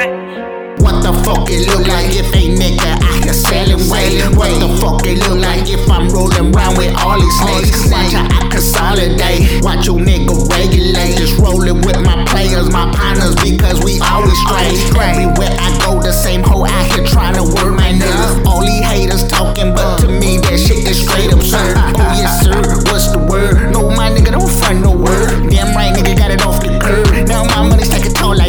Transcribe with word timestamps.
What 0.00 1.04
the 1.04 1.12
fuck 1.28 1.44
it 1.52 1.68
look 1.68 1.84
like 1.84 2.08
if 2.16 2.32
a 2.32 2.48
nigga 2.48 2.96
out 3.04 3.20
here 3.20 3.36
selling 3.36 3.84
weight? 3.92 4.16
What 4.32 4.48
the 4.56 4.72
fuck 4.80 5.04
it 5.04 5.20
look 5.28 5.44
like 5.44 5.68
if 5.68 5.84
I'm 5.90 6.08
rolling 6.08 6.56
around 6.56 6.78
with 6.80 6.96
all 7.04 7.20
these 7.20 7.36
snakes? 7.36 7.92
Watch 7.92 8.16
how 8.16 8.24
I 8.24 8.48
consolidate, 8.48 9.60
watch 9.60 9.84
your 9.84 10.00
nigga 10.00 10.32
regulate. 10.48 11.20
Just 11.20 11.36
rolling 11.36 11.84
with 11.84 12.00
my 12.00 12.24
players, 12.32 12.72
my 12.72 12.88
partners, 12.96 13.36
because 13.44 13.84
we 13.84 14.00
always 14.00 14.32
straight. 14.40 14.72
Everywhere 14.96 15.52
I 15.60 15.68
go, 15.84 16.00
the 16.00 16.16
same 16.16 16.40
hoe 16.48 16.64
out 16.64 16.96
here 16.96 17.04
trying 17.04 17.36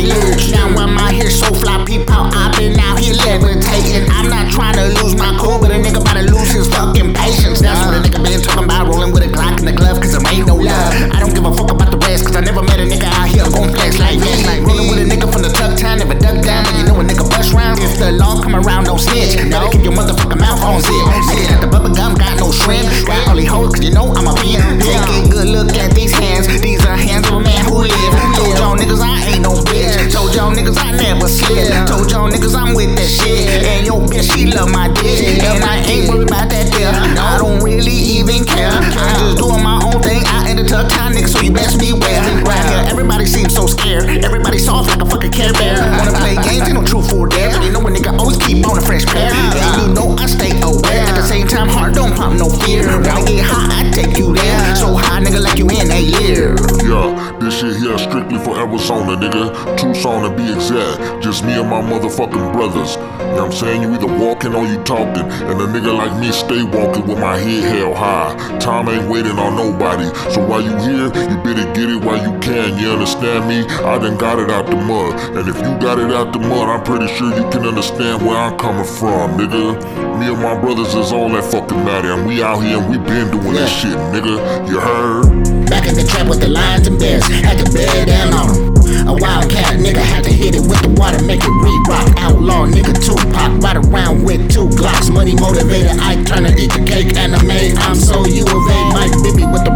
Now 0.01 0.73
I'm 0.73 0.97
out 0.97 1.13
here 1.13 1.29
so 1.29 1.53
fly, 1.53 1.83
peep 1.85 2.09
out. 2.09 2.33
I 2.33 2.49
been 2.57 2.79
out 2.79 2.97
here 2.97 3.13
levitating. 3.13 4.09
I'm 4.09 4.29
not 4.29 4.49
trying 4.49 4.73
to 4.81 4.89
lose 4.97 5.13
my 5.15 5.37
cool, 5.37 5.61
but 5.61 5.69
a 5.69 5.77
nigga 5.77 6.01
about 6.01 6.17
to 6.17 6.25
lose 6.25 6.49
his 6.51 6.67
fucking 6.73 7.13
patience. 7.13 7.61
That's 7.61 7.85
what 7.85 7.93
a 7.93 8.01
nigga 8.01 8.17
been 8.23 8.41
talking 8.41 8.65
about, 8.65 8.87
rolling 8.87 9.13
with 9.13 9.21
a 9.23 9.29
Glock 9.29 9.59
in 9.59 9.65
the 9.65 9.73
glove, 9.73 10.01
cause 10.01 10.17
there 10.17 10.33
ain't 10.33 10.47
no 10.47 10.55
love. 10.55 10.93
I 11.13 11.19
don't 11.19 11.33
give 11.33 11.45
a 11.45 11.53
fuck 11.53 11.69
about 11.69 11.91
the 11.91 12.01
rest, 12.09 12.25
cause 12.25 12.35
I 12.35 12.41
never 12.41 12.63
met 12.63 12.79
a 12.79 12.85
nigga 12.89 13.05
out 13.13 13.29
here 13.29 13.45
gon' 13.45 13.69
flex 13.77 13.99
like 13.99 14.17
this. 14.17 14.41
Like 14.45 14.65
rolling 14.65 14.89
with 14.89 15.05
a 15.05 15.05
nigga 15.05 15.29
from 15.29 15.45
the 15.45 15.53
tuck 15.53 15.77
town, 15.77 15.99
never 16.01 16.17
duck 16.17 16.41
down, 16.41 16.65
and 16.65 16.77
you 16.81 16.85
know 16.89 16.97
a 16.97 17.03
nigga 17.05 17.29
bust 17.29 17.53
rounds. 17.53 17.77
If 17.85 17.99
the 18.01 18.11
law 18.17 18.41
come 18.41 18.57
around, 18.57 18.89
no 18.89 18.97
snitch. 18.97 19.37
Better 19.37 19.69
keep 19.69 19.85
your 19.85 19.93
motherfucking 19.93 20.41
mouth 20.41 20.61
on 20.65 20.81
zip. 20.81 21.05
Nigga, 21.29 21.61
the 21.61 21.69
bubble 21.69 21.93
gum 21.93 22.17
got 22.17 22.41
no 22.41 22.49
shrimp. 22.49 22.89
Got 23.05 23.29
only 23.29 23.45
hoes, 23.45 23.77
cause 23.77 23.85
you 23.85 23.93
know 23.93 24.09
I'm 24.17 24.25
a 24.25 24.33
pimp. 24.33 24.81
Niggas 30.61 30.77
I 30.77 30.91
never 30.91 31.27
slip. 31.27 31.87
Told 31.87 32.11
y'all 32.11 32.29
niggas 32.29 32.55
I'm 32.55 32.75
with 32.75 32.95
that 32.95 33.09
shit. 33.09 33.49
And 33.65 33.87
yo 33.87 33.97
bitch, 34.05 34.31
she 34.33 34.45
love 34.45 34.69
my 34.69 34.87
dick. 34.93 35.41
And 35.41 35.63
I 35.63 35.81
ain't 35.89 36.09
worried 36.09 36.29
about 36.29 36.49
that 36.49 36.69
there. 36.71 36.93
I 36.93 37.37
don't 37.37 37.63
really 37.63 37.97
even 38.21 38.45
care. 38.45 38.69
I'm 38.69 38.91
just 38.93 39.37
doing 39.37 39.50
a 56.01 56.21
year. 56.21 56.55
Yeah, 56.81 57.37
this 57.39 57.59
shit 57.59 57.77
here 57.77 57.97
strictly 57.97 58.39
for 58.39 58.57
Arizona, 58.57 59.15
nigga. 59.15 59.77
Tucson 59.77 60.23
to 60.23 60.35
be 60.35 60.51
exact. 60.51 61.23
Just 61.23 61.45
me 61.45 61.53
and 61.53 61.69
my 61.69 61.81
motherfucking 61.81 62.53
brothers. 62.53 62.95
You 62.95 63.37
know 63.37 63.45
what 63.45 63.45
I'm 63.45 63.51
saying? 63.51 63.81
You 63.83 63.93
either 63.93 64.07
walking 64.07 64.53
or 64.55 64.65
you 64.65 64.81
talking. 64.83 65.25
And 65.49 65.61
a 65.61 65.67
nigga 65.67 65.95
like 65.95 66.19
me 66.19 66.31
stay 66.31 66.63
walking 66.63 67.05
with 67.07 67.19
my 67.19 67.37
head 67.37 67.63
held 67.63 67.95
high. 67.95 68.33
Time 68.59 68.89
ain't 68.89 69.09
waiting 69.09 69.37
on 69.37 69.55
nobody. 69.55 70.09
So 70.33 70.45
while 70.45 70.61
you 70.61 70.75
here, 70.77 71.07
you 71.29 71.37
better 71.45 71.65
get 71.73 71.89
it 71.89 72.03
while 72.03 72.21
you 72.21 72.30
can. 72.41 72.77
You 72.77 72.91
understand 72.91 73.47
me? 73.47 73.63
I 73.85 73.97
done 73.99 74.17
got 74.17 74.39
it 74.39 74.49
out 74.49 74.65
the 74.65 74.75
mud. 74.75 75.37
And 75.37 75.47
if 75.47 75.55
you 75.57 75.71
got 75.79 75.99
it 75.99 76.11
out 76.11 76.33
the 76.33 76.39
mud, 76.39 76.67
I'm 76.67 76.83
pretty 76.83 77.07
sure 77.15 77.29
you 77.29 77.47
can 77.49 77.65
understand 77.65 78.25
where 78.25 78.37
I'm 78.37 78.57
coming 78.57 78.83
from, 78.83 79.37
nigga. 79.37 79.77
Me 80.19 80.27
and 80.27 80.41
my 80.41 80.59
brothers 80.59 80.93
is 80.93 81.11
all 81.11 81.29
that 81.29 81.45
fucking 81.45 81.83
matter. 81.85 82.13
And 82.13 82.27
we 82.27 82.43
out 82.43 82.59
here 82.63 82.77
and 82.77 82.89
we 82.89 82.97
been 82.97 83.31
doing 83.31 83.53
this 83.53 83.71
shit, 83.71 83.97
nigga. 84.11 84.35
You 84.69 84.79
heard? 84.79 85.69
Back 85.69 85.87
in 85.87 85.95
the 85.95 86.03
trap 86.03 86.27
with 86.27 86.41
the 86.41 86.49
lions 86.49 86.87
and 86.87 86.99
bears, 86.99 87.25
had 87.27 87.57
to 87.63 87.71
bear 87.71 88.05
down 88.05 88.33
on 88.33 88.49
'em. 88.49 88.71
A 89.07 89.13
wildcat 89.13 89.79
nigga 89.79 90.03
had 90.03 90.23
to 90.25 90.31
hit 90.31 90.53
it 90.55 90.61
with 90.61 90.81
the 90.81 90.89
water, 90.99 91.21
make 91.23 91.41
it 91.41 91.55
re-rock. 91.63 92.11
Outlaw 92.17 92.67
nigga 92.67 92.93
Tupac, 92.99 93.63
ride 93.63 93.77
around 93.77 94.23
with 94.23 94.51
two 94.51 94.67
Glocks. 94.77 95.09
Money 95.09 95.33
motivated, 95.35 95.97
I 95.99 96.21
turn 96.23 96.43
to 96.43 96.53
eat 96.53 96.71
the 96.73 96.83
cake 96.83 97.15
anime. 97.17 97.73
I'm 97.79 97.95
so 97.95 98.25
U 98.25 98.43
of 98.43 98.51
A, 98.51 98.79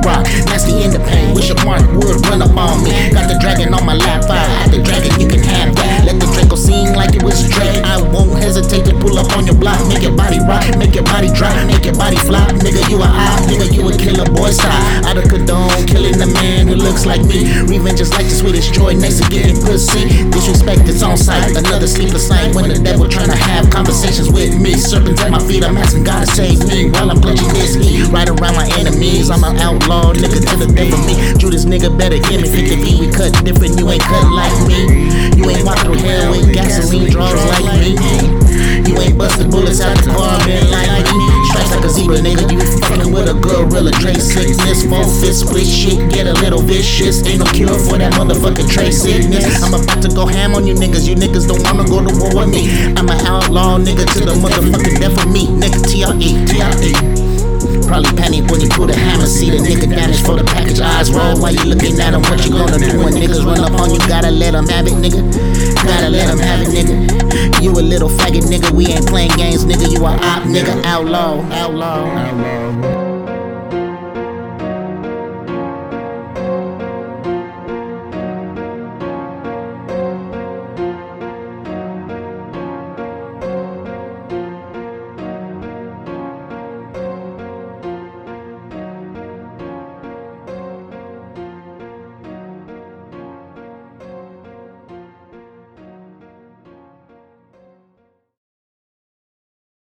rock. 0.05 0.23
Nasty 0.45 0.85
in 0.85 0.93
the 0.93 1.01
pain, 1.01 1.33
wish 1.33 1.49
a 1.49 1.57
Mark 1.65 1.81
would 1.97 2.21
run 2.29 2.45
up 2.45 2.53
on 2.53 2.85
me. 2.85 2.93
Got 3.09 3.27
the 3.27 3.37
dragon 3.41 3.73
on 3.73 3.83
my 3.83 3.97
lap, 3.97 4.29
I 4.29 4.37
had 4.37 4.69
the 4.71 4.79
dragon, 4.85 5.11
you 5.19 5.27
can 5.27 5.41
have 5.41 5.73
that. 5.75 6.05
Let 6.05 6.21
the 6.21 6.29
Draco 6.29 6.55
sing 6.55 6.93
like 6.93 7.17
it 7.17 7.23
was 7.23 7.49
Drake. 7.49 7.81
I 7.81 7.97
won't 8.13 8.37
hesitate 8.37 8.85
to 8.85 8.93
pull 9.01 9.17
up 9.17 9.33
on 9.35 9.49
your 9.49 9.57
block, 9.57 9.81
make 9.89 10.05
your 10.05 10.13
body 10.13 10.37
rock, 10.45 10.63
make 10.77 10.93
your 10.93 11.03
body 11.03 11.33
drop, 11.33 11.57
make 11.65 11.83
your 11.83 11.97
body 11.97 12.17
flop. 12.21 12.53
Nigga, 12.61 12.85
you 12.87 13.01
a 13.01 13.09
op, 13.09 13.41
nigga, 13.49 13.65
you 13.73 13.81
a 13.89 13.91
killer 13.97 14.29
boy 14.29 14.53
style. 14.53 15.05
I 15.09 15.17
don't 15.17 15.27
condone 15.27 15.73
killing 15.89 16.21
a 16.21 16.29
man 16.29 16.67
who 16.67 16.75
looks 16.75 17.05
like 17.05 17.25
me. 17.25 17.49
Revenge 17.65 17.99
is 17.99 18.13
like 18.13 18.29
the 18.29 18.37
sweetest 18.37 18.73
joy 18.73 18.93
next 18.93 19.23
to 19.23 19.25
getting 19.33 19.57
pussy. 19.57 20.29
Disrespect 20.29 20.85
is 20.85 21.01
on 21.01 21.17
sight. 21.17 21.57
Another 21.57 21.87
sleepless 21.87 22.29
night 22.29 22.53
when 22.53 22.69
the 22.69 22.77
devil 22.77 23.09
trying 23.09 23.33
to 23.33 23.39
have 23.49 23.69
conversations 23.73 24.29
with 24.29 24.53
me. 24.61 24.77
Serpents 24.77 25.21
at 25.21 25.31
my 25.31 25.39
feet, 25.39 25.65
I'm 25.65 25.77
asking 25.77 26.03
God 26.03 26.21
to 26.21 26.27
save 26.29 26.61
me 26.67 26.91
while 26.91 27.09
I'm 27.09 27.21
clutching 27.21 27.49
this 27.57 27.73
heat. 27.73 28.05
Right 28.13 28.24
the 30.67 30.73
death 30.73 30.93
of 30.93 31.01
me. 31.05 31.15
Judas 31.37 31.65
nigga 31.65 31.89
better 31.97 32.17
give 32.17 32.41
me 32.41 32.49
50 32.49 32.81
feet. 32.81 32.99
We 32.99 33.07
cut 33.11 33.31
different, 33.45 33.77
you 33.77 33.89
ain't 33.89 34.01
cut 34.01 34.25
like 34.33 34.55
me. 34.67 35.05
You 35.37 35.49
ain't 35.49 35.65
walk 35.65 35.79
through 35.79 36.01
hell 36.01 36.31
with 36.31 36.53
gasoline 36.53 37.09
draws 37.09 37.37
like 37.61 37.65
me. 37.81 37.95
You 38.89 38.95
ain't 39.01 39.17
busted 39.17 39.51
bullets 39.51 39.81
out 39.81 39.97
the 39.97 40.11
car, 40.11 40.39
been 40.45 40.71
like 40.71 41.05
me. 41.13 41.27
Strikes 41.49 41.71
like 41.71 41.85
a 41.85 41.89
zebra, 41.89 42.17
nigga. 42.17 42.49
You 42.49 42.59
fucking 42.81 43.11
with 43.13 43.29
a 43.29 43.35
gorilla. 43.35 43.91
Trade 43.91 44.21
sickness, 44.21 44.85
four 44.85 45.03
fist 45.21 45.47
split 45.47 45.67
shit, 45.67 46.09
get 46.11 46.27
a 46.27 46.33
little 46.33 46.61
vicious. 46.61 47.25
Ain't 47.25 47.39
no 47.39 47.45
cure 47.51 47.77
for 47.85 47.97
that 47.97 48.13
motherfucking 48.13 48.69
trade 48.69 48.93
sickness. 48.93 49.61
I'm 49.61 49.73
about 49.73 50.01
to 50.01 50.09
go 50.09 50.25
ham 50.25 50.55
on 50.55 50.65
you 50.65 50.73
niggas. 50.73 51.07
You 51.07 51.15
niggas 51.15 51.47
don't 51.47 51.61
wanna 51.63 51.85
go 51.87 52.01
to 52.01 52.11
war 52.17 52.33
with 52.35 52.49
me. 52.49 52.93
I'm 52.95 53.09
an 53.09 53.19
outlaw 53.25 53.77
nigga 53.77 54.05
to 54.13 54.19
the 54.25 54.33
motherfucking 54.33 54.99
death 54.99 55.17
of 55.21 55.31
me. 55.31 55.47
Nigga 55.47 55.81
T-R-E, 55.85 56.45
T-R-E. 56.45 57.34
Probably 57.87 58.11
panic 58.17 58.49
when 58.49 58.61
you 58.61 58.69
pull 58.69 58.87
the 58.87 58.95
hammer. 58.95 59.25
See 59.25 59.49
the 59.49 59.57
nigga 59.57 59.89
damage 59.89 60.21
for 60.21 60.35
the 60.35 60.43
package. 60.43 60.79
Eyes 60.79 61.11
roll 61.11 61.39
while 61.39 61.53
you 61.53 61.63
looking 61.65 61.99
at 61.99 62.13
him. 62.13 62.21
What 62.21 62.43
you 62.45 62.51
gonna 62.51 62.79
do 62.79 62.97
when 63.03 63.13
niggas 63.13 63.45
run 63.45 63.59
up 63.59 63.79
on 63.79 63.91
you? 63.91 63.99
Gotta 64.07 64.31
let 64.31 64.51
them 64.51 64.67
have 64.67 64.87
it, 64.87 64.93
nigga. 64.93 65.21
Gotta 65.85 66.09
let 66.09 66.27
them 66.27 66.39
have 66.39 66.61
it, 66.61 66.69
nigga. 66.73 67.61
You 67.61 67.71
a 67.71 67.81
little 67.81 68.09
faggot, 68.09 68.49
nigga. 68.49 68.71
We 68.71 68.87
ain't 68.87 69.07
playing 69.07 69.31
games, 69.37 69.65
nigga. 69.65 69.91
You 69.91 70.05
a 70.05 70.11
op, 70.11 70.43
nigga. 70.43 70.83
Outlaw, 70.83 71.41
outlaw, 71.51 72.07
outlaw. 72.07 72.94